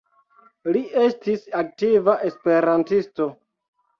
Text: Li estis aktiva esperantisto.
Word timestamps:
Li 0.77 0.79
estis 1.01 1.43
aktiva 1.59 2.17
esperantisto. 2.31 3.31